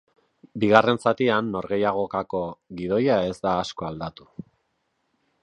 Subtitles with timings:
[0.61, 2.41] Bigarren zatian norgehiagokako
[2.81, 4.29] gidoia ez da asko aldatu.